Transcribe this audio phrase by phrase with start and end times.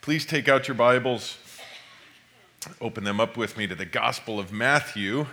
[0.00, 1.38] Please take out your Bibles,
[2.80, 5.26] open them up with me to the Gospel of Matthew,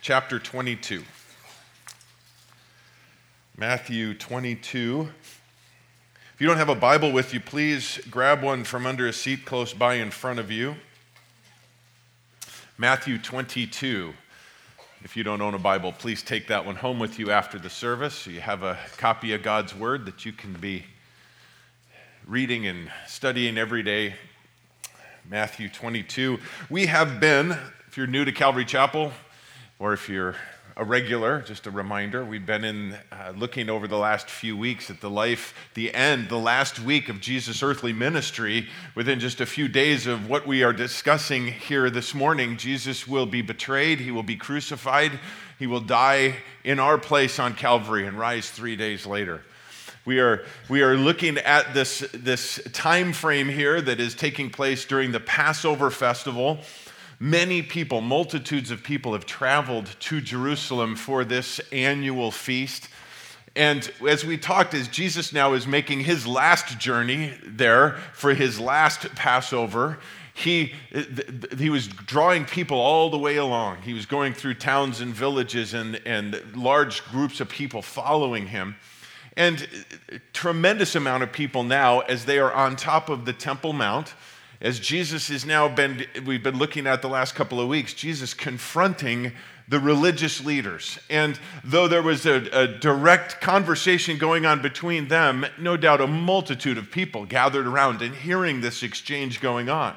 [0.00, 1.02] chapter 22.
[3.56, 5.08] Matthew 22.
[6.34, 9.44] If you don't have a Bible with you, please grab one from under a seat
[9.44, 10.74] close by in front of you.
[12.76, 14.12] Matthew 22.
[15.04, 17.70] If you don't own a Bible, please take that one home with you after the
[17.70, 18.14] service.
[18.14, 20.84] So you have a copy of God's Word that you can be
[22.26, 24.14] reading and studying every day.
[25.28, 26.38] Matthew 22.
[26.70, 27.50] We have been,
[27.86, 29.12] if you're new to Calvary Chapel,
[29.78, 30.34] or if you're
[30.74, 34.88] a regular, just a reminder, we've been in uh, looking over the last few weeks
[34.88, 38.68] at the life, the end, the last week of Jesus' earthly ministry.
[38.94, 43.26] Within just a few days of what we are discussing here this morning, Jesus will
[43.26, 45.20] be betrayed, he will be crucified,
[45.58, 49.42] he will die in our place on Calvary and rise three days later.
[50.04, 54.84] We are, we are looking at this, this time frame here that is taking place
[54.84, 56.58] during the Passover festival.
[57.18, 62.88] Many people, multitudes of people, have traveled to Jerusalem for this annual feast.
[63.56, 68.60] And as we talked, as Jesus now is making his last journey there for his
[68.60, 69.98] last Passover,
[70.34, 70.74] he,
[71.56, 73.82] he was drawing people all the way along.
[73.82, 78.76] He was going through towns and villages and, and large groups of people following him.
[79.36, 79.66] And
[80.32, 84.14] tremendous amount of people now, as they are on top of the Temple Mount,
[84.60, 88.32] as Jesus has now been, we've been looking at the last couple of weeks, Jesus
[88.32, 89.32] confronting
[89.68, 90.98] the religious leaders.
[91.10, 96.06] And though there was a, a, direct conversation going on between them, no doubt a
[96.06, 99.96] multitude of people gathered around and hearing this exchange going on.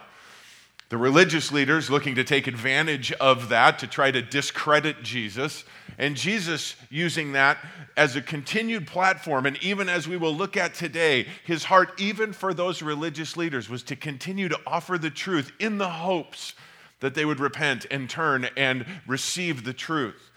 [0.89, 5.65] The religious leaders looking to take advantage of that to try to discredit Jesus,
[5.97, 7.57] and Jesus using that
[7.95, 9.45] as a continued platform.
[9.45, 13.69] And even as we will look at today, his heart, even for those religious leaders,
[13.69, 16.53] was to continue to offer the truth in the hopes
[16.99, 20.29] that they would repent and turn and receive the truth.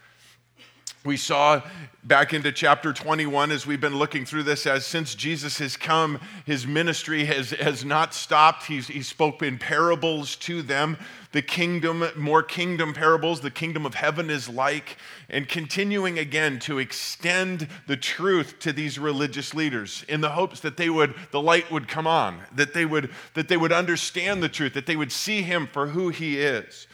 [1.03, 1.63] We saw
[2.03, 6.19] back into chapter 21 as we've been looking through this, as since Jesus has come,
[6.45, 8.65] his ministry has, has not stopped.
[8.65, 10.99] He's, he spoke in parables to them.
[11.31, 14.97] The kingdom, more kingdom parables, the kingdom of heaven is like,
[15.29, 20.75] and continuing again to extend the truth to these religious leaders in the hopes that
[20.75, 24.49] they would, the light would come on, that they would, that they would understand the
[24.49, 26.87] truth, that they would see him for who he is.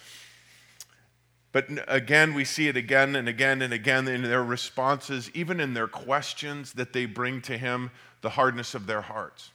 [1.51, 5.73] But again, we see it again and again and again in their responses, even in
[5.73, 7.89] their questions that they bring to Him,
[8.21, 9.49] the hardness of their hearts.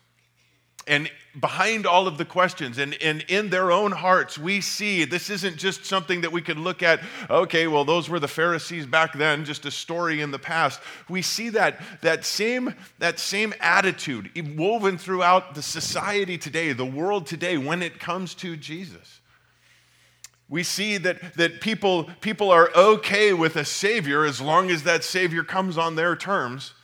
[0.87, 5.31] And behind all of the questions and, and in their own hearts, we see this
[5.31, 7.01] isn't just something that we could look at,
[7.31, 10.81] okay, well, those were the Pharisees back then, just a story in the past.
[11.09, 17.27] We see that, that, same, that same attitude woven throughout the society today, the world
[17.27, 19.21] today, when it comes to Jesus.
[20.49, 25.05] We see that, that people, people are okay with a Savior as long as that
[25.05, 26.75] Savior comes on their terms.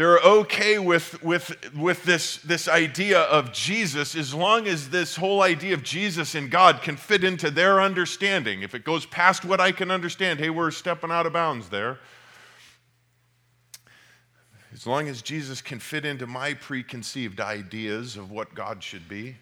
[0.00, 5.42] They're okay with, with, with this, this idea of Jesus as long as this whole
[5.42, 8.62] idea of Jesus and God can fit into their understanding.
[8.62, 11.98] If it goes past what I can understand, hey, we're stepping out of bounds there.
[14.72, 19.36] As long as Jesus can fit into my preconceived ideas of what God should be,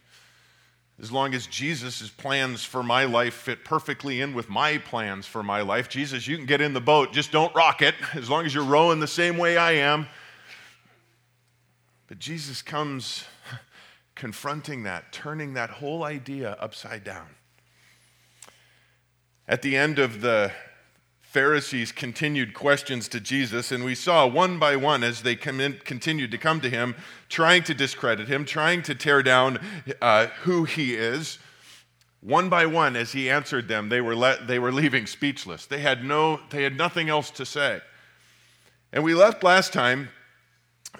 [1.00, 5.44] as long as Jesus' plans for my life fit perfectly in with my plans for
[5.44, 8.44] my life, Jesus, you can get in the boat, just don't rock it, as long
[8.44, 10.08] as you're rowing the same way I am.
[12.08, 13.24] But Jesus comes
[14.14, 17.28] confronting that, turning that whole idea upside down.
[19.46, 20.52] At the end of the
[21.20, 26.30] Pharisees continued questions to Jesus, and we saw one by one as they in, continued
[26.30, 26.96] to come to him,
[27.28, 29.58] trying to discredit him, trying to tear down
[30.00, 31.38] uh, who he is.
[32.22, 35.66] One by one, as he answered them, they were, let, they were leaving speechless.
[35.66, 37.80] They had, no, they had nothing else to say.
[38.92, 40.08] And we left last time,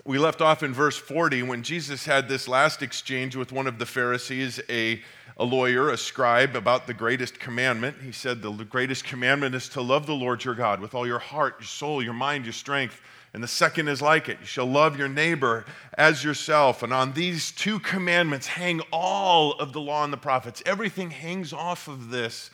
[0.04, 3.78] we left off in verse 40 when Jesus had this last exchange with one of
[3.78, 5.00] the Pharisees, a
[5.38, 7.96] a lawyer, a scribe, about the greatest commandment.
[8.02, 11.20] He said, The greatest commandment is to love the Lord your God with all your
[11.20, 13.00] heart, your soul, your mind, your strength.
[13.34, 15.64] And the second is like it you shall love your neighbor
[15.96, 16.82] as yourself.
[16.82, 20.62] And on these two commandments hang all of the law and the prophets.
[20.66, 22.50] Everything hangs off of this.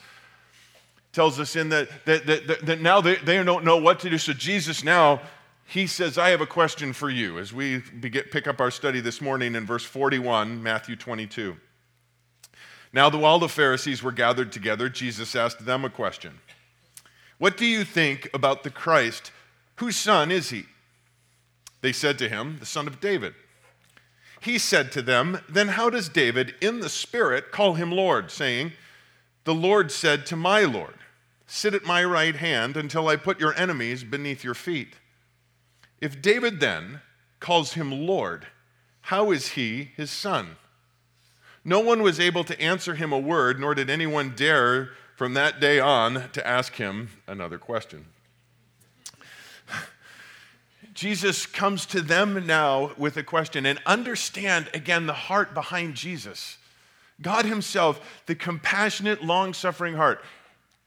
[1.12, 4.18] Tells us in that, that, that, that now they, they don't know what to do.
[4.18, 5.22] So Jesus now
[5.66, 9.00] he says, I have a question for you as we begin, pick up our study
[9.00, 11.56] this morning in verse 41, Matthew 22.
[12.92, 16.38] Now, while the Pharisees were gathered together, Jesus asked them a question
[17.38, 19.32] What do you think about the Christ?
[19.76, 20.64] Whose son is he?
[21.80, 23.34] They said to him, The son of David.
[24.40, 28.72] he said to them, Then how does David in the Spirit call him Lord, saying,
[29.44, 30.94] The Lord said to my Lord,
[31.46, 34.94] Sit at my right hand until I put your enemies beneath your feet?
[36.04, 37.00] If David then
[37.40, 38.46] calls him Lord,
[39.00, 40.56] how is he his son?
[41.64, 45.60] No one was able to answer him a word, nor did anyone dare from that
[45.60, 48.04] day on to ask him another question.
[50.92, 56.58] Jesus comes to them now with a question and understand again the heart behind Jesus.
[57.22, 60.22] God Himself, the compassionate, long suffering heart.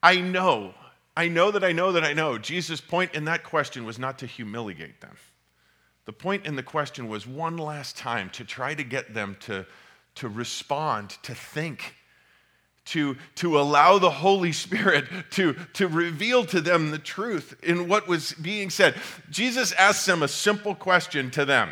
[0.03, 0.75] I know,
[1.17, 2.37] I know that I know that I know.
[2.37, 5.15] Jesus' point in that question was not to humiliate them.
[6.05, 9.65] The point in the question was one last time to try to get them to
[10.17, 11.93] to respond, to think,
[12.85, 18.07] to, to allow the Holy Spirit to, to reveal to them the truth in what
[18.07, 18.95] was being said.
[19.29, 21.71] Jesus asked them a simple question to them.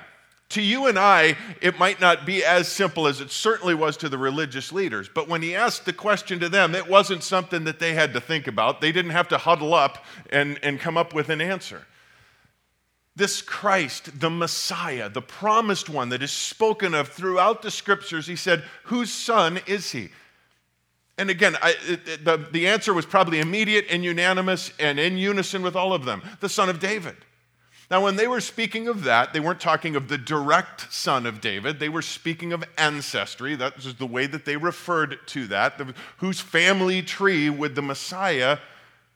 [0.56, 4.08] To you and I, it might not be as simple as it certainly was to
[4.08, 7.80] the religious leaders, but when he asked the question to them, it wasn't something that
[7.80, 8.80] they had to think about.
[8.80, 11.86] They didn't have to huddle up and, and come up with an answer.
[13.18, 18.38] This Christ, the Messiah, the promised one that is spoken of throughout the scriptures, he
[18.38, 20.08] said, Whose son is he?
[21.18, 21.76] And again, I,
[22.24, 26.22] the, the answer was probably immediate and unanimous and in unison with all of them
[26.40, 27.18] the son of David.
[27.92, 31.40] Now, when they were speaking of that, they weren't talking of the direct son of
[31.40, 31.80] David.
[31.80, 33.56] They were speaking of ancestry.
[33.56, 35.78] That was the way that they referred to that.
[35.78, 38.58] The, whose family tree would the Messiah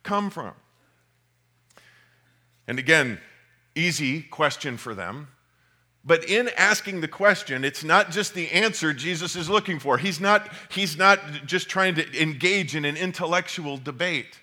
[0.04, 0.54] come from?
[2.68, 3.20] And again,
[3.74, 5.30] easy question for them.
[6.06, 9.98] But in asking the question, it's not just the answer Jesus is looking for.
[9.98, 14.40] He's not, he's not just trying to engage in an intellectual debate.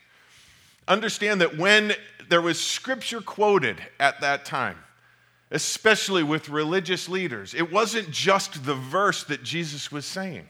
[0.89, 1.95] Understand that when
[2.29, 4.79] there was scripture quoted at that time,
[5.51, 10.49] especially with religious leaders, it wasn't just the verse that Jesus was saying.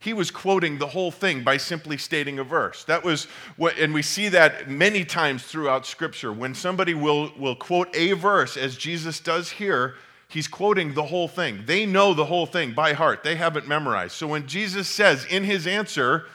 [0.00, 2.84] He was quoting the whole thing by simply stating a verse.
[2.84, 3.24] That was
[3.56, 6.32] what, and we see that many times throughout Scripture.
[6.32, 9.96] When somebody will, will quote a verse, as Jesus does here,
[10.28, 11.64] he's quoting the whole thing.
[11.66, 14.12] They know the whole thing by heart, they haven't memorized.
[14.12, 16.26] So when Jesus says in his answer,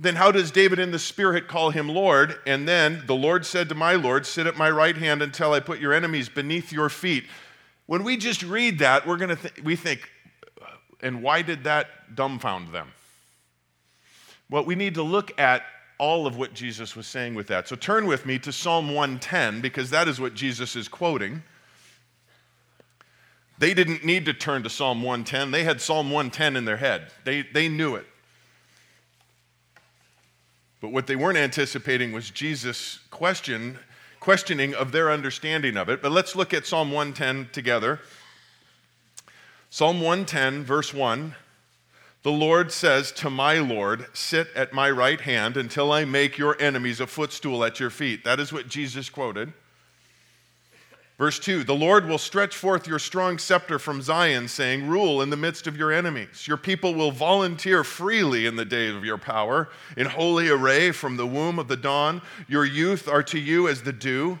[0.00, 2.38] then how does David in the Spirit call him Lord?
[2.46, 5.60] And then the Lord said to my Lord, Sit at my right hand until I
[5.60, 7.24] put your enemies beneath your feet.
[7.84, 10.10] When we just read that, we're gonna th- we think,
[10.62, 10.66] uh,
[11.02, 12.88] and why did that dumbfound them?
[14.48, 15.64] Well, we need to look at
[15.98, 17.68] all of what Jesus was saying with that.
[17.68, 21.42] So turn with me to Psalm 110 because that is what Jesus is quoting.
[23.58, 25.50] They didn't need to turn to Psalm 110.
[25.50, 27.08] They had Psalm 110 in their head.
[27.24, 28.06] They, they knew it.
[30.80, 33.78] But what they weren't anticipating was Jesus' question,
[34.18, 36.00] questioning of their understanding of it.
[36.00, 38.00] But let's look at Psalm 110 together.
[39.68, 41.34] Psalm 110, verse 1
[42.22, 46.60] The Lord says to my Lord, Sit at my right hand until I make your
[46.60, 48.24] enemies a footstool at your feet.
[48.24, 49.52] That is what Jesus quoted.
[51.20, 55.28] Verse 2 The Lord will stretch forth your strong scepter from Zion, saying, Rule in
[55.28, 56.48] the midst of your enemies.
[56.48, 59.68] Your people will volunteer freely in the day of your power,
[59.98, 62.22] in holy array from the womb of the dawn.
[62.48, 64.38] Your youth are to you as the dew.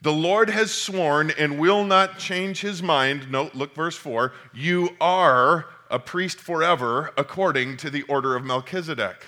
[0.00, 3.30] The Lord has sworn and will not change his mind.
[3.30, 9.26] Note, look, verse 4 You are a priest forever according to the order of Melchizedek.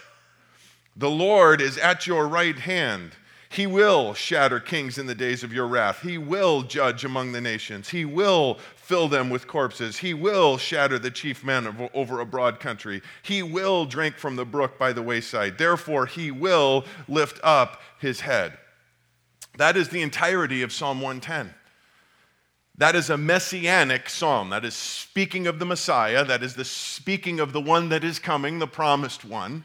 [0.96, 3.16] The Lord is at your right hand.
[3.52, 6.02] He will shatter kings in the days of your wrath.
[6.02, 7.88] He will judge among the nations.
[7.88, 9.98] He will fill them with corpses.
[9.98, 13.02] He will shatter the chief men over a broad country.
[13.24, 15.58] He will drink from the brook by the wayside.
[15.58, 18.56] Therefore, he will lift up his head.
[19.58, 21.52] That is the entirety of Psalm 110.
[22.78, 24.50] That is a messianic psalm.
[24.50, 26.24] That is speaking of the Messiah.
[26.24, 29.64] That is the speaking of the one that is coming, the promised one.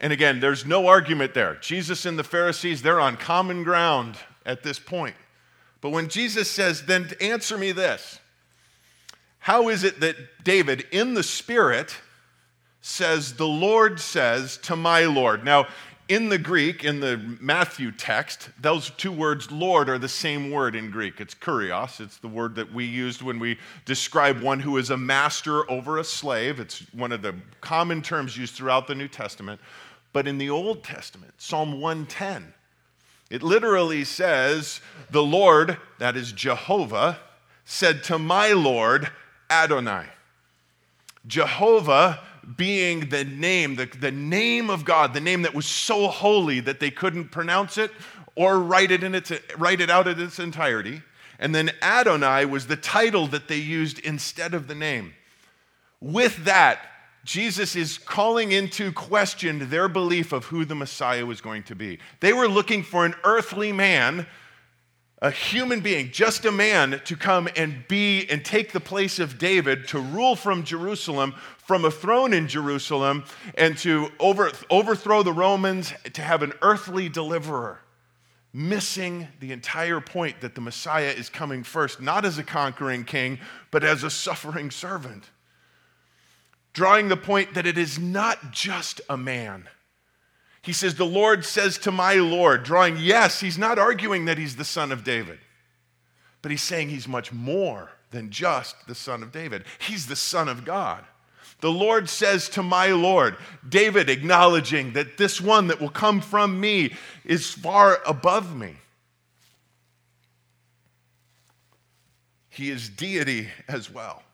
[0.00, 1.56] And again, there's no argument there.
[1.56, 5.16] Jesus and the Pharisees, they're on common ground at this point.
[5.80, 8.20] But when Jesus says, then answer me this
[9.38, 11.96] How is it that David, in the Spirit,
[12.80, 15.44] says, The Lord says to my Lord?
[15.44, 15.66] Now,
[16.08, 20.76] in the Greek, in the Matthew text, those two words, Lord, are the same word
[20.76, 21.20] in Greek.
[21.20, 22.00] It's kurios.
[22.00, 25.98] It's the word that we used when we describe one who is a master over
[25.98, 26.60] a slave.
[26.60, 29.60] It's one of the common terms used throughout the New Testament.
[30.12, 32.54] But in the Old Testament, Psalm 110,
[33.28, 37.18] it literally says, The Lord, that is Jehovah,
[37.64, 39.10] said to my Lord,
[39.50, 40.06] Adonai.
[41.26, 42.20] Jehovah
[42.56, 46.78] being the name, the, the name of God, the name that was so holy that
[46.78, 47.90] they couldn't pronounce it
[48.36, 51.02] or write it, in its, write it out in its entirety.
[51.38, 55.14] And then Adonai was the title that they used instead of the name.
[56.00, 56.78] With that,
[57.24, 61.98] Jesus is calling into question their belief of who the Messiah was going to be.
[62.20, 64.26] They were looking for an earthly man,
[65.22, 69.38] a human being, just a man to come and be and take the place of
[69.38, 73.24] David to rule from Jerusalem, from a throne in Jerusalem,
[73.56, 77.80] and to over, overthrow the Romans, to have an earthly deliverer
[78.56, 83.38] missing the entire point that the Messiah is coming first, not as a conquering king,
[83.70, 85.28] but as a suffering servant.
[86.72, 89.68] Drawing the point that it is not just a man.
[90.66, 94.56] He says, The Lord says to my Lord, drawing, yes, he's not arguing that he's
[94.56, 95.38] the son of David,
[96.42, 99.62] but he's saying he's much more than just the son of David.
[99.78, 101.04] He's the son of God.
[101.60, 106.58] The Lord says to my Lord, David acknowledging that this one that will come from
[106.58, 106.94] me
[107.24, 108.74] is far above me.
[112.48, 114.24] He is deity as well.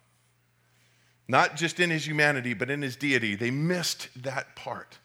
[1.28, 3.34] Not just in his humanity, but in his deity.
[3.34, 4.96] They missed that part.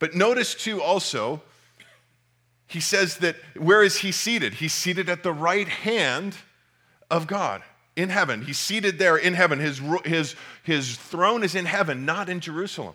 [0.00, 1.42] But notice too, also,
[2.66, 4.54] he says that where is he seated?
[4.54, 6.34] He's seated at the right hand
[7.10, 7.62] of God
[7.94, 8.42] in heaven.
[8.42, 9.60] He's seated there in heaven.
[9.60, 12.94] His, his, his throne is in heaven, not in Jerusalem.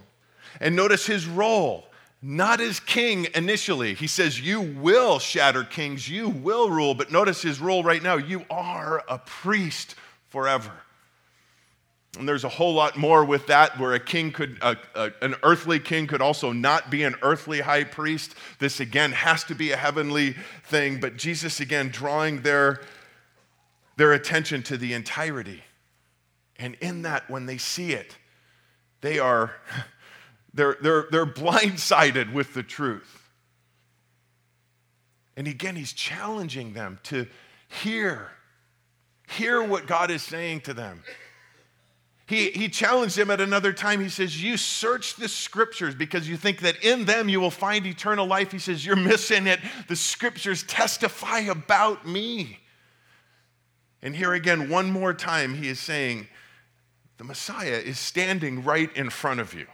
[0.59, 1.85] And notice his role,
[2.21, 3.93] not as king initially.
[3.93, 6.95] He says, You will shatter kings, you will rule.
[6.95, 9.95] But notice his role right now you are a priest
[10.29, 10.71] forever.
[12.17, 15.35] And there's a whole lot more with that, where a king could, a, a, an
[15.43, 18.35] earthly king could also not be an earthly high priest.
[18.59, 20.99] This again has to be a heavenly thing.
[20.99, 22.81] But Jesus, again, drawing their
[23.97, 25.63] their attention to the entirety.
[26.57, 28.17] And in that, when they see it,
[29.01, 29.53] they are
[30.53, 33.29] they're, they're, they're blindsided with the truth.
[35.37, 37.27] And again, he's challenging them to
[37.67, 38.31] hear,
[39.27, 41.03] hear what God is saying to them.
[42.27, 44.01] He, he challenged them at another time.
[44.01, 47.85] He says, You search the scriptures because you think that in them you will find
[47.85, 48.51] eternal life.
[48.51, 49.59] He says, You're missing it.
[49.87, 52.59] The scriptures testify about me.
[54.01, 56.27] And here again, one more time, he is saying,
[57.17, 59.67] the Messiah is standing right in front of you.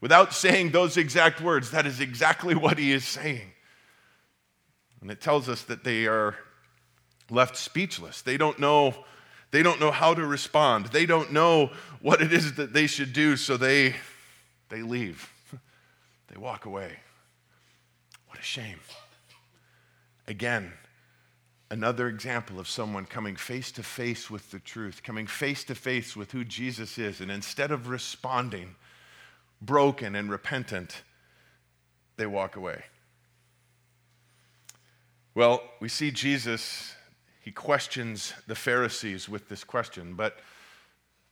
[0.00, 3.52] Without saying those exact words, that is exactly what he is saying.
[5.00, 6.36] And it tells us that they are
[7.30, 8.22] left speechless.
[8.22, 9.04] They don't know,
[9.50, 10.86] they don't know how to respond.
[10.86, 13.96] They don't know what it is that they should do, so they,
[14.68, 15.28] they leave.
[16.28, 16.96] they walk away.
[18.28, 18.78] What a shame.
[20.28, 20.72] Again,
[21.70, 26.16] another example of someone coming face to face with the truth, coming face to face
[26.16, 28.76] with who Jesus is, and instead of responding
[29.60, 31.02] broken and repentant,
[32.16, 32.84] they walk away.
[35.34, 36.94] Well, we see Jesus,
[37.50, 40.38] he questions the Pharisees with this question, but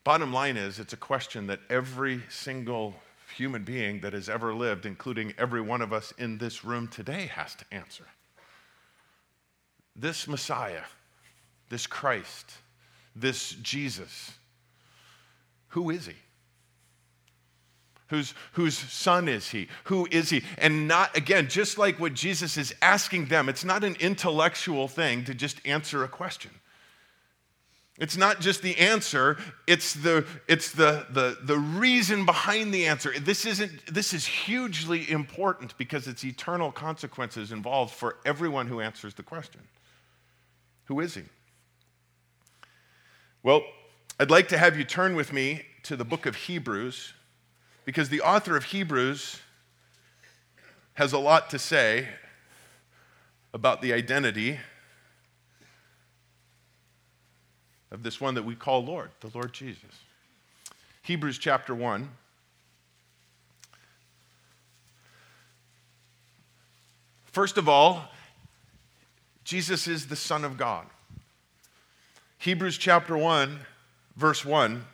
[0.02, 2.96] bottom line is it's a question that every single
[3.36, 7.26] human being that has ever lived, including every one of us in this room today,
[7.26, 8.04] has to answer
[9.94, 10.82] this Messiah,
[11.68, 12.50] this Christ,
[13.14, 14.32] this Jesus,
[15.68, 16.16] who is he?
[18.08, 19.68] Whose, whose son is he?
[19.84, 20.42] Who is he?
[20.56, 25.24] And not, again, just like what Jesus is asking them, it's not an intellectual thing
[25.24, 26.50] to just answer a question.
[27.98, 29.36] It's not just the answer,
[29.66, 33.12] it's the, it's the, the, the reason behind the answer.
[33.18, 39.14] This, isn't, this is hugely important because it's eternal consequences involved for everyone who answers
[39.14, 39.60] the question.
[40.84, 41.24] Who is he?
[43.42, 43.62] Well,
[44.18, 47.12] I'd like to have you turn with me to the book of Hebrews
[47.88, 49.40] because the author of Hebrews
[50.92, 52.06] has a lot to say
[53.54, 54.58] about the identity
[57.90, 60.02] of this one that we call Lord, the Lord Jesus.
[61.00, 62.10] Hebrews chapter 1.
[67.24, 68.10] First of all,
[69.44, 70.84] Jesus is the Son of God.
[72.36, 73.60] Hebrews chapter 1,
[74.14, 74.84] verse 1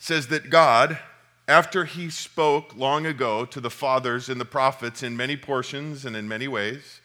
[0.00, 0.98] says that God,
[1.46, 6.16] after he spoke long ago to the fathers and the prophets in many portions and
[6.16, 7.00] in many ways,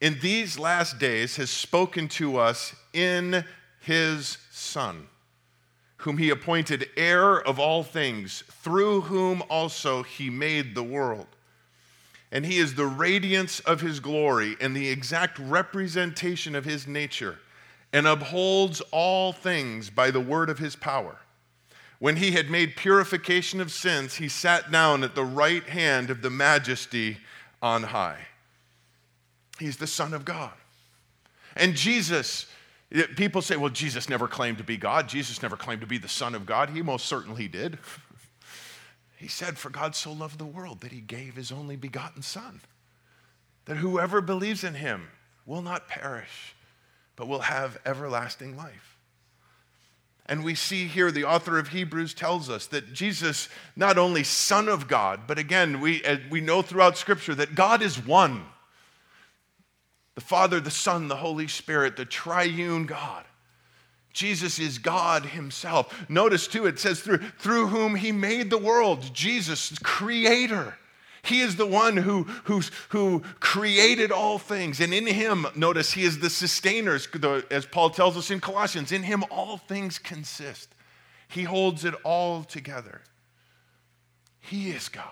[0.00, 3.44] in these last days has spoken to us in
[3.80, 5.06] his Son,
[5.98, 11.28] whom he appointed heir of all things, through whom also he made the world
[12.30, 17.38] and he is the radiance of his glory and the exact representation of his nature,
[17.92, 21.16] and upholds all things by the word of his power.
[21.98, 26.22] When he had made purification of sins, he sat down at the right hand of
[26.22, 27.18] the majesty
[27.60, 28.28] on high.
[29.58, 30.52] He's the Son of God.
[31.56, 32.46] And Jesus,
[33.16, 35.08] people say, well, Jesus never claimed to be God.
[35.08, 36.70] Jesus never claimed to be the Son of God.
[36.70, 37.78] He most certainly did.
[39.16, 42.60] he said, For God so loved the world that he gave his only begotten Son,
[43.64, 45.08] that whoever believes in him
[45.44, 46.54] will not perish,
[47.16, 48.97] but will have everlasting life.
[50.28, 54.68] And we see here the author of Hebrews tells us that Jesus, not only Son
[54.68, 58.44] of God, but again, we, uh, we know throughout Scripture that God is one
[60.14, 63.24] the Father, the Son, the Holy Spirit, the triune God.
[64.12, 66.10] Jesus is God Himself.
[66.10, 70.76] Notice too, it says through, through whom He made the world, Jesus, creator.
[71.22, 74.80] He is the one who, who, who created all things.
[74.80, 76.98] And in him, notice, he is the sustainer,
[77.50, 78.92] as Paul tells us in Colossians.
[78.92, 80.74] In him, all things consist.
[81.28, 83.02] He holds it all together.
[84.40, 85.04] He is God.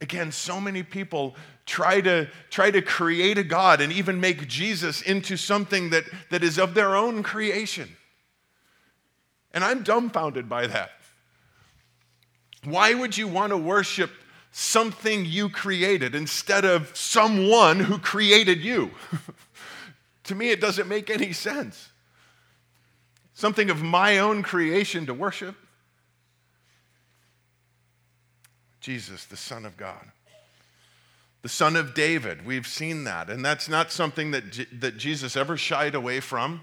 [0.00, 1.34] Again, so many people
[1.66, 6.44] try to, try to create a God and even make Jesus into something that, that
[6.44, 7.96] is of their own creation.
[9.52, 10.90] And I'm dumbfounded by that.
[12.64, 14.10] Why would you want to worship
[14.52, 18.90] something you created instead of someone who created you?
[20.24, 21.90] to me, it doesn't make any sense.
[23.34, 25.56] Something of my own creation to worship.
[28.80, 30.12] Jesus, the Son of God.
[31.42, 33.28] The Son of David, we've seen that.
[33.28, 36.62] And that's not something that, J- that Jesus ever shied away from.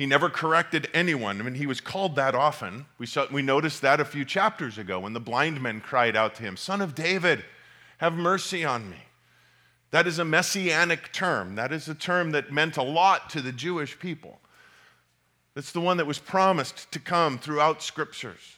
[0.00, 1.38] He never corrected anyone.
[1.38, 2.86] I mean, he was called that often.
[2.96, 6.34] We, saw, we noticed that a few chapters ago when the blind men cried out
[6.36, 7.44] to him, Son of David,
[7.98, 8.96] have mercy on me.
[9.90, 11.54] That is a messianic term.
[11.56, 14.40] That is a term that meant a lot to the Jewish people.
[15.52, 18.56] That's the one that was promised to come throughout scriptures.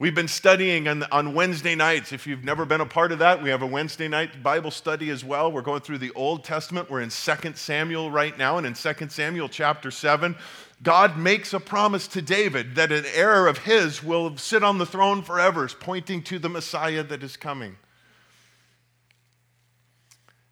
[0.00, 2.12] We've been studying on, on, Wednesday nights.
[2.12, 5.10] If you've never been a part of that, we have a Wednesday night Bible study
[5.10, 5.50] as well.
[5.50, 6.88] We're going through the Old Testament.
[6.88, 10.36] We're in 2 Samuel right now, and in 2 Samuel chapter 7,
[10.84, 14.86] God makes a promise to David that an heir of his will sit on the
[14.86, 17.76] throne forever, pointing to the Messiah that is coming.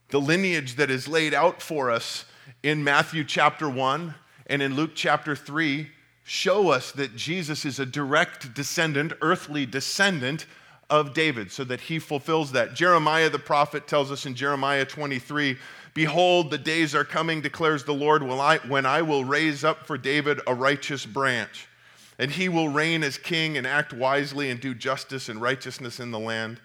[0.09, 2.25] The lineage that is laid out for us
[2.65, 4.13] in Matthew chapter 1
[4.49, 5.91] and in Luke chapter 3
[6.27, 10.45] show us that Jesus is a direct descendant, earthly descendant
[10.91, 12.75] of David, so that he fulfills that.
[12.75, 15.57] Jeremiah the prophet tells us in Jeremiah 23
[15.95, 20.41] Behold, the days are coming, declares the Lord, when I will raise up for David
[20.47, 21.69] a righteous branch,
[22.19, 26.11] and he will reign as king and act wisely and do justice and righteousness in
[26.11, 26.61] the land.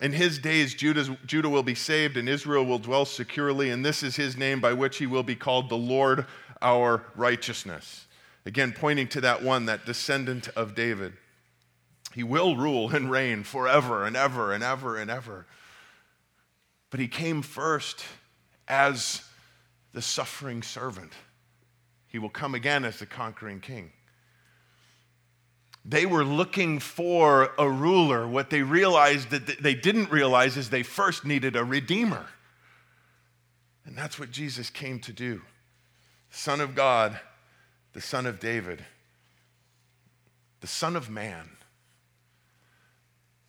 [0.00, 4.02] In his days, Judah, Judah will be saved and Israel will dwell securely, and this
[4.02, 6.26] is his name by which he will be called the Lord
[6.60, 8.06] our righteousness.
[8.44, 11.12] Again, pointing to that one, that descendant of David.
[12.12, 15.46] He will rule and reign forever and ever and ever and ever.
[16.90, 18.04] But he came first
[18.68, 19.22] as
[19.92, 21.12] the suffering servant.
[22.08, 23.92] He will come again as the conquering king.
[25.84, 28.28] They were looking for a ruler.
[28.28, 32.26] What they realized that they didn't realize is they first needed a redeemer.
[33.84, 35.42] And that's what Jesus came to do.
[36.30, 37.18] Son of God
[37.92, 38.84] the Son of David,
[40.60, 41.50] the Son of Man,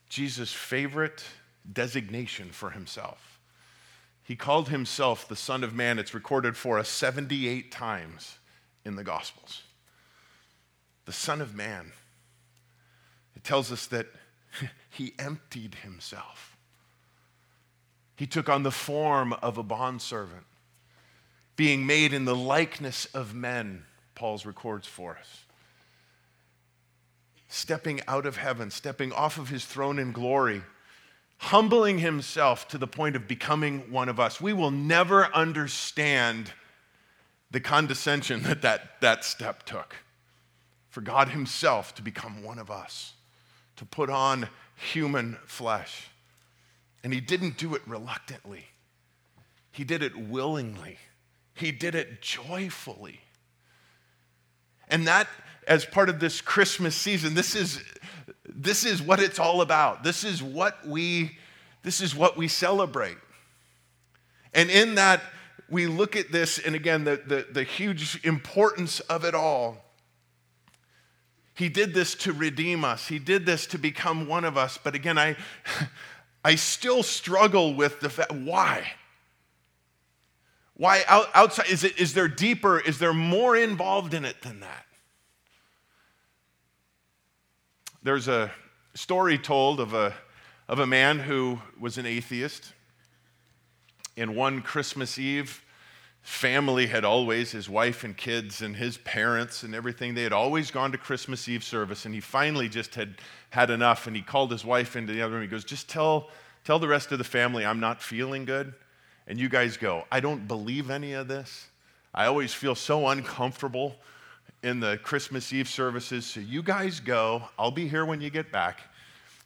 [0.09, 1.23] Jesus' favorite
[1.71, 3.39] designation for himself.
[4.23, 5.99] He called himself the Son of Man.
[5.99, 8.37] It's recorded for us 78 times
[8.85, 9.63] in the Gospels.
[11.05, 11.91] The Son of Man.
[13.35, 14.07] It tells us that
[14.89, 16.55] he emptied himself.
[18.15, 20.45] He took on the form of a bondservant,
[21.55, 23.83] being made in the likeness of men
[24.23, 25.43] Paul's records for us.
[27.49, 30.61] Stepping out of heaven, stepping off of his throne in glory,
[31.39, 34.39] humbling himself to the point of becoming one of us.
[34.39, 36.53] We will never understand
[37.51, 39.97] the condescension that that, that step took.
[40.87, 43.15] For God Himself to become one of us,
[43.75, 46.07] to put on human flesh.
[47.03, 48.67] And He didn't do it reluctantly,
[49.69, 50.97] He did it willingly,
[51.55, 53.19] He did it joyfully.
[54.89, 55.27] And that,
[55.67, 57.81] as part of this Christmas season, this is,
[58.45, 60.03] this is what it's all about.
[60.03, 61.37] This is what we,
[61.83, 63.17] this is what we celebrate.
[64.53, 65.21] And in that,
[65.69, 69.77] we look at this, and again, the, the, the huge importance of it all.
[71.55, 73.07] He did this to redeem us.
[73.07, 74.77] He did this to become one of us.
[74.81, 75.35] But again, I,
[76.45, 78.91] I still struggle with the fact why?
[80.83, 81.67] Why out, outside?
[81.69, 82.77] Is, it, is there deeper?
[82.77, 84.85] Is there more involved in it than that?
[88.03, 88.51] There's a
[88.93, 90.13] story told of a,
[90.67, 92.73] of a man who was an atheist.
[94.17, 95.63] And one Christmas Eve,
[96.21, 100.69] family had always, his wife and kids and his parents and everything, they had always
[100.69, 102.03] gone to Christmas Eve service.
[102.03, 103.15] And he finally just had
[103.51, 104.05] had enough.
[104.05, 105.43] And he called his wife into the other room.
[105.43, 106.29] He goes, Just tell,
[106.65, 108.73] tell the rest of the family I'm not feeling good.
[109.27, 111.67] And you guys go, I don't believe any of this.
[112.13, 113.95] I always feel so uncomfortable
[114.63, 116.25] in the Christmas Eve services.
[116.25, 117.43] So you guys go.
[117.57, 118.81] I'll be here when you get back.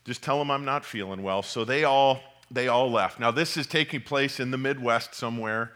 [0.04, 1.42] Just tell them I'm not feeling well.
[1.42, 3.20] So they all they all left.
[3.20, 5.72] Now this is taking place in the Midwest somewhere,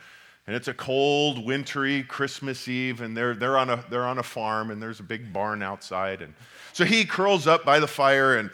[0.46, 4.22] and it's a cold, wintry Christmas Eve, and they're they're on a they're on a
[4.22, 6.32] farm, and there's a big barn outside, and
[6.72, 8.50] so he curls up by the fire and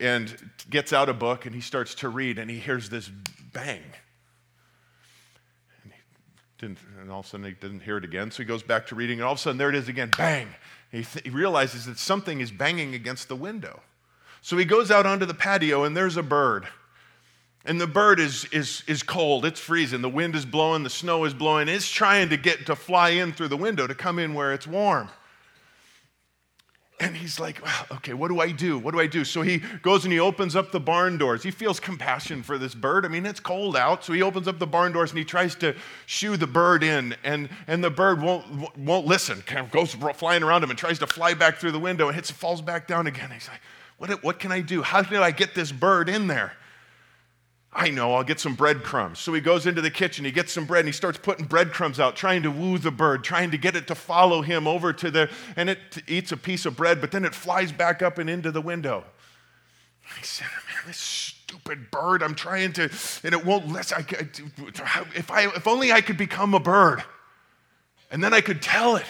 [0.00, 3.10] and gets out a book and he starts to read, and he hears this
[3.52, 3.82] bang.
[6.62, 8.62] And, didn't, and all of a sudden he didn't hear it again, so he goes
[8.62, 10.48] back to reading, and all of a sudden there it is again, bang.
[10.90, 13.80] He, th- he realizes that something is banging against the window.
[14.42, 16.66] So he goes out onto the patio, and there's a bird.
[17.64, 21.24] And the bird is, is, is cold, it's freezing, the wind is blowing, the snow
[21.24, 21.68] is blowing.
[21.68, 24.66] It's trying to get to fly in through the window to come in where it's
[24.66, 25.08] warm.
[27.02, 27.60] And he's like,
[27.90, 28.78] okay, what do I do?
[28.78, 29.24] What do I do?
[29.24, 31.42] So he goes and he opens up the barn doors.
[31.42, 33.04] He feels compassion for this bird.
[33.04, 34.04] I mean, it's cold out.
[34.04, 35.74] So he opens up the barn doors and he tries to
[36.06, 37.16] shoo the bird in.
[37.24, 41.00] And, and the bird won't, won't listen, kind of goes flying around him and tries
[41.00, 43.30] to fly back through the window and hits, falls back down again.
[43.32, 43.60] He's like,
[43.98, 44.82] what, what can I do?
[44.82, 46.52] How did I get this bird in there?
[47.74, 49.18] I know, I'll get some breadcrumbs.
[49.18, 51.98] So he goes into the kitchen, he gets some bread, and he starts putting breadcrumbs
[51.98, 55.10] out, trying to woo the bird, trying to get it to follow him over to
[55.10, 58.28] the, and it eats a piece of bread, but then it flies back up and
[58.28, 59.04] into the window.
[60.18, 62.90] He said, man, this stupid bird, I'm trying to,
[63.24, 64.04] and it won't let, I,
[65.14, 67.02] if, I, if only I could become a bird,
[68.10, 69.06] and then I could tell it,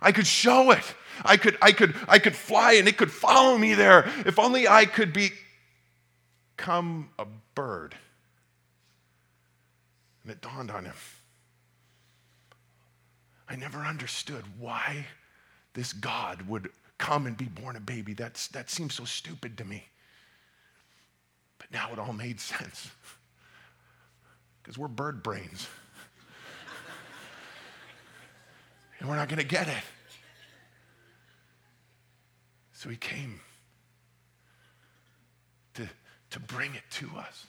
[0.00, 0.94] I could show it,
[1.24, 4.10] I could, I could, I could fly and it could follow me there.
[4.26, 5.30] If only I could be,
[6.56, 7.36] become a bird.
[7.56, 7.92] And
[10.30, 10.94] it dawned on him.
[13.48, 15.06] I never understood why
[15.74, 18.14] this God would come and be born a baby.
[18.14, 19.88] That's, that seems so stupid to me.
[21.58, 22.90] But now it all made sense.
[24.62, 25.66] Because we're bird brains.
[29.00, 29.82] and we're not going to get it.
[32.72, 33.40] So he came
[35.74, 35.88] to,
[36.30, 37.46] to bring it to us.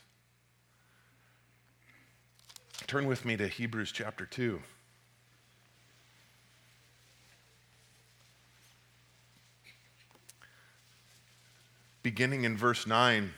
[2.87, 4.59] Turn with me to Hebrews chapter 2.
[12.03, 13.31] Beginning in verse 9,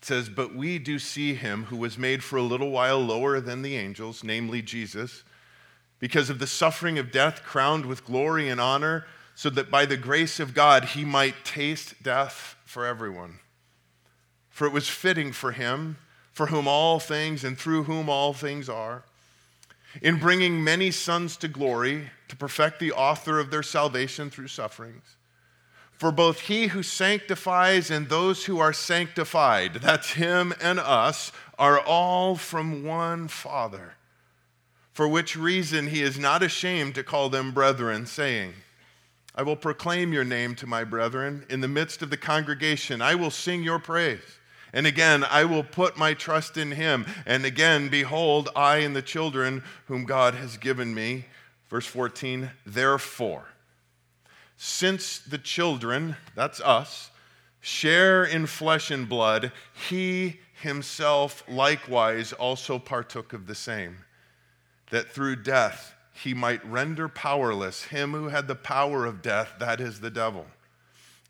[0.00, 3.40] it says, But we do see him who was made for a little while lower
[3.40, 5.24] than the angels, namely Jesus,
[5.98, 9.96] because of the suffering of death, crowned with glory and honor, so that by the
[9.96, 13.40] grace of God he might taste death for everyone.
[14.60, 15.96] For it was fitting for him
[16.32, 19.04] for whom all things and through whom all things are,
[20.02, 25.16] in bringing many sons to glory, to perfect the author of their salvation through sufferings.
[25.92, 31.80] For both he who sanctifies and those who are sanctified, that's him and us, are
[31.80, 33.94] all from one Father.
[34.92, 38.52] For which reason he is not ashamed to call them brethren, saying,
[39.34, 41.46] I will proclaim your name to my brethren.
[41.48, 44.36] In the midst of the congregation, I will sing your praise.
[44.72, 47.06] And again, I will put my trust in him.
[47.26, 51.26] And again, behold, I and the children whom God has given me.
[51.68, 53.48] Verse 14, therefore,
[54.56, 57.10] since the children, that's us,
[57.60, 59.52] share in flesh and blood,
[59.88, 63.98] he himself likewise also partook of the same,
[64.90, 69.80] that through death he might render powerless him who had the power of death, that
[69.80, 70.46] is the devil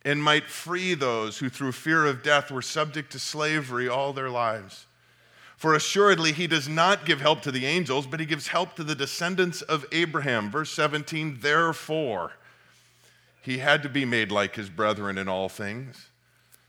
[0.04, 4.30] and might free those who through fear of death were subject to slavery all their
[4.30, 4.86] lives.
[5.56, 8.84] For assuredly, he does not give help to the angels, but he gives help to
[8.84, 10.50] the descendants of Abraham.
[10.50, 12.32] Verse 17, therefore,
[13.42, 16.08] he had to be made like his brethren in all things,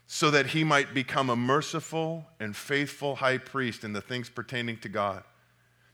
[0.06, 4.76] so that he might become a merciful and faithful high priest in the things pertaining
[4.78, 5.24] to God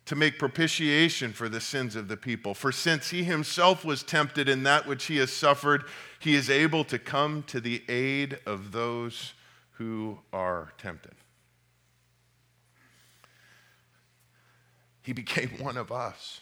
[0.08, 2.54] to make propitiation for the sins of the people.
[2.54, 5.84] For since he himself was tempted in that which he has suffered,
[6.18, 9.34] he is able to come to the aid of those
[9.72, 11.12] who are tempted.
[15.02, 16.40] He became one of us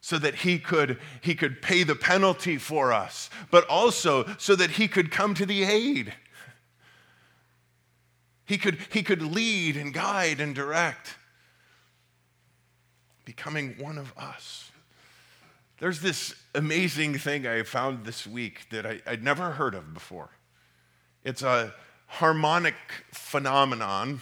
[0.00, 4.70] so that he could, he could pay the penalty for us, but also so that
[4.70, 6.14] he could come to the aid.
[8.46, 11.16] He could, he could lead and guide and direct
[13.24, 14.70] becoming one of us.
[15.78, 20.30] There's this amazing thing I found this week that I, would never heard of before.
[21.24, 21.74] It's a
[22.06, 22.74] harmonic
[23.12, 24.20] phenomenon,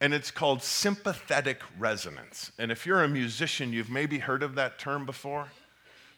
[0.00, 2.50] and it's called sympathetic resonance.
[2.58, 5.48] And if you're a musician, you've maybe heard of that term before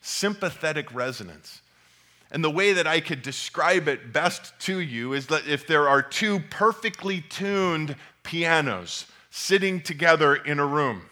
[0.01, 1.61] sympathetic resonance.
[2.31, 5.89] And the way that I could describe it best to you is that if there
[5.89, 11.03] are two perfectly tuned pianos sitting together in a room,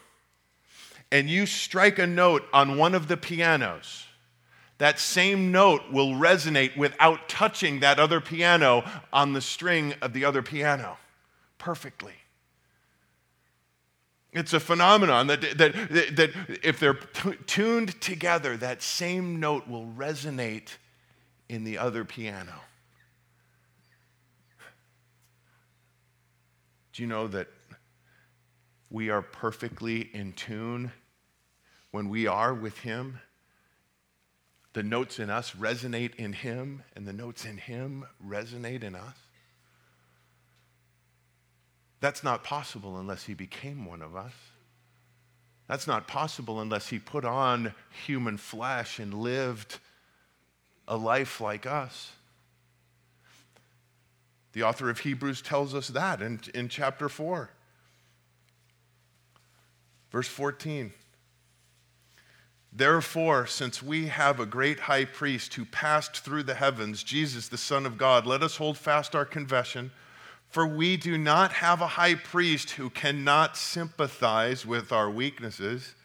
[1.11, 4.05] and you strike a note on one of the pianos,
[4.77, 10.25] that same note will resonate without touching that other piano on the string of the
[10.25, 10.97] other piano
[11.57, 12.13] perfectly.
[14.33, 15.73] It's a phenomenon that, that,
[16.15, 16.31] that,
[16.63, 20.77] if they're t- tuned together, that same note will resonate
[21.49, 22.53] in the other piano.
[26.93, 27.47] Do you know that
[28.89, 30.91] we are perfectly in tune
[31.91, 33.19] when we are with Him?
[34.73, 39.15] The notes in us resonate in Him, and the notes in Him resonate in us.
[41.99, 44.33] That's not possible unless He became one of us.
[45.67, 47.73] That's not possible unless He put on
[48.05, 49.79] human flesh and lived
[50.87, 52.11] a life like us.
[54.53, 57.49] The author of Hebrews tells us that in, in chapter 4,
[60.11, 60.93] verse 14.
[62.71, 67.57] Therefore, since we have a great high priest who passed through the heavens, Jesus, the
[67.57, 69.91] Son of God, let us hold fast our confession.
[70.49, 75.95] For we do not have a high priest who cannot sympathize with our weaknesses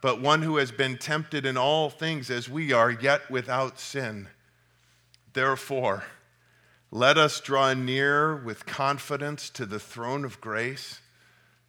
[0.00, 4.28] but one who has been tempted in all things as we are, yet without sin.
[5.32, 6.04] Therefore,
[6.90, 11.00] let us draw near with confidence to the throne of grace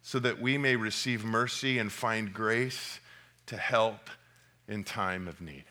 [0.02, 2.98] so that we may receive mercy and find grace
[3.46, 4.10] to help
[4.66, 5.64] in time of need.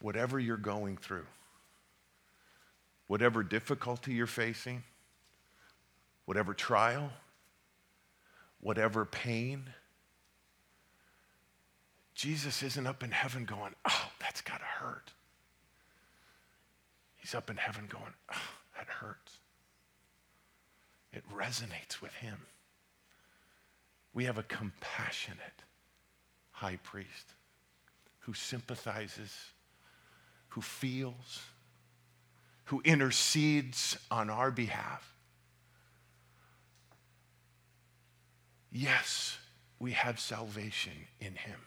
[0.00, 1.26] Whatever you're going through,
[3.06, 4.84] whatever difficulty you're facing,
[6.26, 7.10] whatever trial,
[8.60, 9.64] whatever pain.
[12.14, 15.10] Jesus isn't up in heaven going, oh, that's got to hurt.
[17.16, 19.37] He's up in heaven going, oh, that hurts.
[21.12, 22.38] It resonates with him.
[24.12, 25.62] We have a compassionate
[26.50, 27.34] high priest
[28.20, 29.32] who sympathizes,
[30.48, 31.42] who feels,
[32.64, 35.14] who intercedes on our behalf.
[38.70, 39.38] Yes,
[39.78, 41.60] we have salvation in him.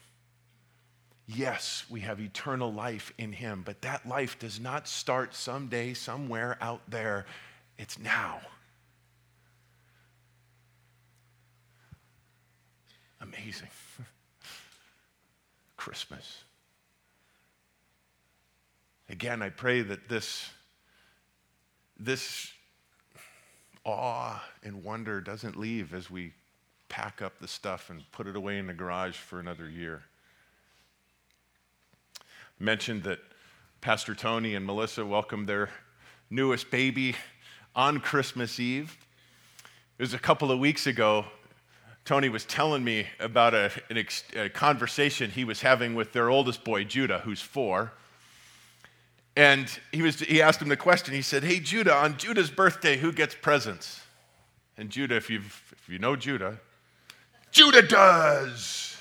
[1.25, 6.58] Yes, we have eternal life in him, but that life does not start someday, somewhere
[6.62, 7.25] out there.
[7.77, 8.41] It's now.
[13.21, 13.69] Amazing.
[15.77, 16.43] Christmas.
[19.10, 20.49] Again, I pray that this,
[21.99, 22.51] this
[23.84, 26.34] awe and wonder doesn't leave as we
[26.88, 30.03] pack up the stuff and put it away in the garage for another year.
[32.60, 33.19] Mentioned that
[33.81, 35.69] Pastor Tony and Melissa welcomed their
[36.29, 37.15] newest baby
[37.75, 38.97] on Christmas Eve.
[39.97, 41.25] It was a couple of weeks ago.
[42.03, 46.63] Tony was telling me about a, ex, a conversation he was having with their oldest
[46.63, 47.93] boy, Judah, who's four.
[49.35, 51.13] And he, was, he asked him the question.
[51.13, 54.01] He said, Hey, Judah, on Judah's birthday, who gets presents?
[54.77, 56.59] And Judah, if, you've, if you know Judah,
[57.51, 58.97] Judah does.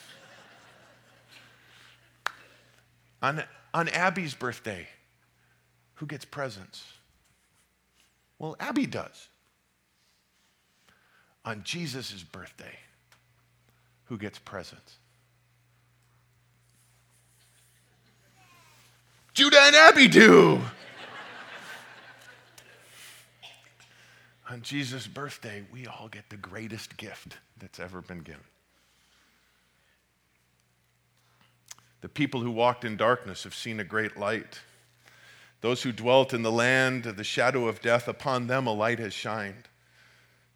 [3.22, 4.88] on, on Abby's birthday,
[5.94, 6.84] who gets presents?
[8.38, 9.28] Well, Abby does.
[11.44, 12.76] On Jesus' birthday,
[14.10, 14.98] who gets presents?
[19.32, 20.60] Judah and Abby do.
[24.50, 28.42] on Jesus' birthday, we all get the greatest gift that's ever been given.
[32.00, 34.58] The people who walked in darkness have seen a great light.
[35.60, 38.98] Those who dwelt in the land of the shadow of death, upon them a light
[38.98, 39.69] has shined.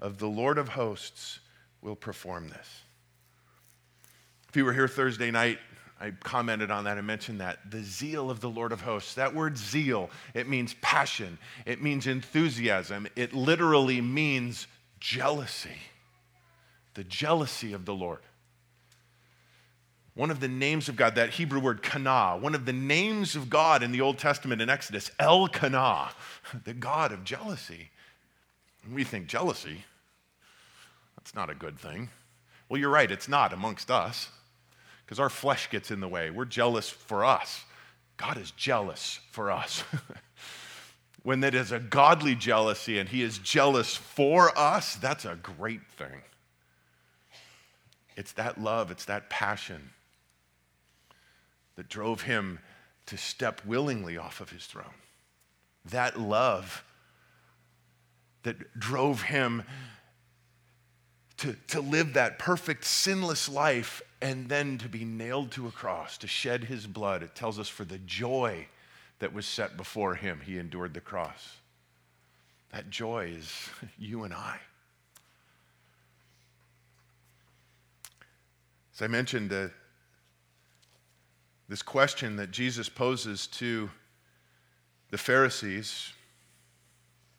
[0.00, 1.40] of the Lord of hosts
[1.82, 2.82] will perform this.
[4.48, 5.58] If you were here Thursday night,
[6.00, 7.70] I commented on that and mentioned that.
[7.70, 9.14] The zeal of the Lord of hosts.
[9.14, 14.66] That word zeal, it means passion, it means enthusiasm, it literally means
[14.98, 15.76] jealousy.
[16.94, 18.20] The jealousy of the Lord.
[20.14, 23.48] One of the names of God, that Hebrew word kana, one of the names of
[23.48, 26.10] God in the Old Testament in Exodus, El Kana,
[26.64, 27.90] the God of jealousy.
[28.90, 29.84] We think jealousy,
[31.20, 32.08] that's not a good thing.
[32.68, 34.28] Well, you're right, it's not amongst us
[35.04, 36.30] because our flesh gets in the way.
[36.30, 37.64] We're jealous for us.
[38.16, 39.84] God is jealous for us.
[41.22, 45.86] when that is a godly jealousy and He is jealous for us, that's a great
[45.96, 46.22] thing.
[48.16, 49.90] It's that love, it's that passion
[51.76, 52.58] that drove him
[53.06, 54.92] to step willingly off of his throne.
[55.86, 56.84] That love
[58.42, 59.62] that drove him
[61.40, 66.18] to, to live that perfect, sinless life and then to be nailed to a cross,
[66.18, 67.22] to shed his blood.
[67.22, 68.66] It tells us for the joy
[69.20, 71.56] that was set before him, he endured the cross.
[72.72, 74.58] That joy is you and I.
[78.94, 79.68] As I mentioned, uh,
[81.70, 83.88] this question that Jesus poses to
[85.10, 86.12] the Pharisees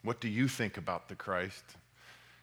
[0.03, 1.63] What do you think about the Christ?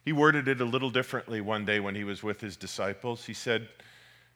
[0.09, 3.25] He worded it a little differently one day when he was with his disciples.
[3.25, 3.69] He said,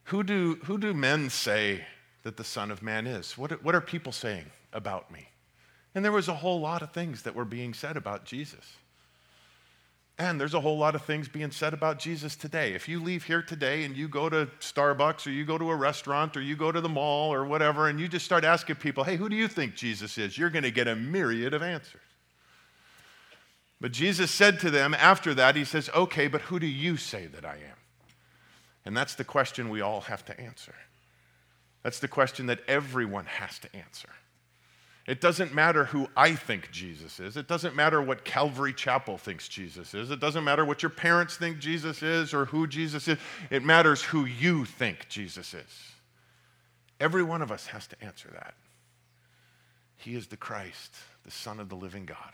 [0.04, 1.84] Who do, who do men say
[2.22, 3.36] that the Son of Man is?
[3.36, 5.30] What, what are people saying about me?
[5.92, 8.76] And there was a whole lot of things that were being said about Jesus.
[10.16, 12.74] And there's a whole lot of things being said about Jesus today.
[12.74, 15.74] If you leave here today and you go to Starbucks or you go to a
[15.74, 19.02] restaurant or you go to the mall or whatever and you just start asking people,
[19.02, 20.38] hey, who do you think Jesus is?
[20.38, 22.03] You're going to get a myriad of answers.
[23.84, 27.26] But Jesus said to them after that, He says, okay, but who do you say
[27.26, 27.76] that I am?
[28.86, 30.74] And that's the question we all have to answer.
[31.82, 34.08] That's the question that everyone has to answer.
[35.06, 37.36] It doesn't matter who I think Jesus is.
[37.36, 40.10] It doesn't matter what Calvary Chapel thinks Jesus is.
[40.10, 43.18] It doesn't matter what your parents think Jesus is or who Jesus is.
[43.50, 45.92] It matters who you think Jesus is.
[47.00, 48.54] Every one of us has to answer that.
[49.98, 52.32] He is the Christ, the Son of the living God.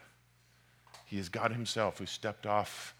[1.11, 2.95] He is God Himself who stepped off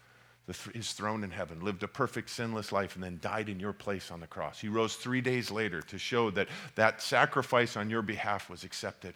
[0.45, 3.73] th- His throne in heaven, lived a perfect, sinless life, and then died in your
[3.73, 4.59] place on the cross.
[4.59, 9.15] He rose three days later to show that that sacrifice on your behalf was accepted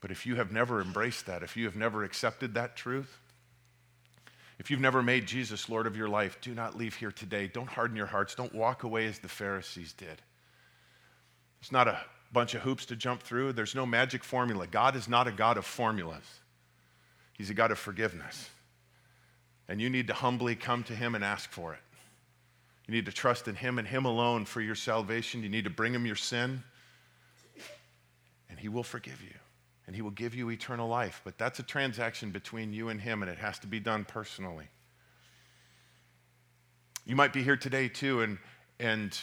[0.00, 3.18] but if you have never embraced that, if you have never accepted that truth,
[4.58, 7.48] if you've never made Jesus Lord of your life, do not leave here today.
[7.48, 8.34] Don't harden your hearts.
[8.34, 10.22] Don't walk away as the Pharisees did.
[11.60, 11.98] It's not a
[12.32, 14.66] bunch of hoops to jump through, there's no magic formula.
[14.66, 16.24] God is not a God of formulas,
[17.36, 18.48] He's a God of forgiveness.
[19.68, 21.80] And you need to humbly come to Him and ask for it.
[22.86, 25.42] You need to trust in Him and Him alone for your salvation.
[25.42, 26.62] You need to bring Him your sin,
[28.48, 29.34] and He will forgive you
[29.86, 31.20] and he will give you eternal life.
[31.24, 34.66] But that's a transaction between you and him, and it has to be done personally.
[37.04, 38.38] You might be here today too, and,
[38.80, 39.16] and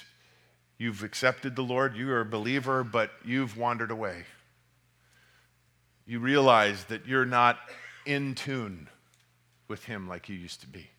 [0.78, 4.24] you've accepted the Lord, you are a believer, but you've wandered away.
[6.06, 7.58] You realize that you're not
[8.06, 8.90] in tune
[9.68, 10.90] with him like you used to be.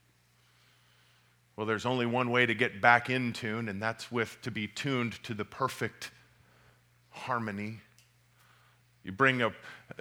[1.57, 4.67] Well, there's only one way to get back in tune, and that's with to be
[4.67, 6.11] tuned to the perfect
[7.11, 7.81] harmony
[9.05, 9.53] you bring, a,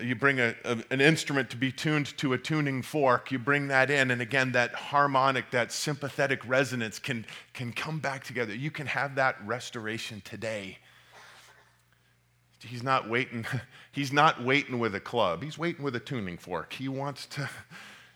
[0.02, 3.68] you bring a, a, an instrument to be tuned to a tuning fork, you bring
[3.68, 8.56] that in, and again, that harmonic, that sympathetic resonance can, can come back together.
[8.56, 10.78] You can have that restoration today.
[12.64, 13.46] He's not waiting,
[13.92, 15.44] he's not waiting with a club.
[15.44, 16.74] He's waiting with a tuning fork.
[16.74, 17.50] He wants to,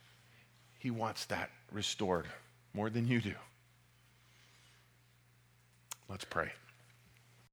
[0.79, 2.27] he wants that restored
[2.73, 3.33] more than you do.
[6.10, 6.51] Let's pray.